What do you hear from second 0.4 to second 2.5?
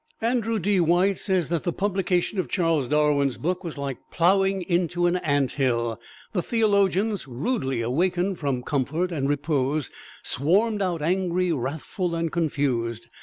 D. White says that the publication of